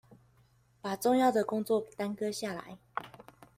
[0.81, 2.79] 把重要的工作耽擱下來